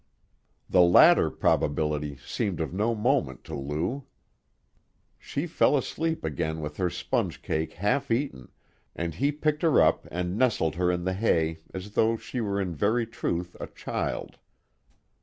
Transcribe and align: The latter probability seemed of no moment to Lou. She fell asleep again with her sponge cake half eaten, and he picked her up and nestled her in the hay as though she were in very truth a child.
The 0.67 0.81
latter 0.81 1.29
probability 1.29 2.17
seemed 2.25 2.59
of 2.59 2.73
no 2.73 2.95
moment 2.95 3.43
to 3.43 3.53
Lou. 3.53 4.05
She 5.19 5.45
fell 5.45 5.77
asleep 5.77 6.23
again 6.23 6.59
with 6.59 6.77
her 6.77 6.89
sponge 6.89 7.43
cake 7.43 7.73
half 7.73 8.09
eaten, 8.09 8.51
and 8.95 9.13
he 9.13 9.31
picked 9.31 9.61
her 9.61 9.79
up 9.79 10.07
and 10.09 10.39
nestled 10.39 10.73
her 10.73 10.91
in 10.91 11.03
the 11.03 11.13
hay 11.13 11.59
as 11.71 11.91
though 11.91 12.17
she 12.17 12.41
were 12.41 12.59
in 12.59 12.73
very 12.73 13.05
truth 13.05 13.55
a 13.59 13.67
child. 13.67 14.39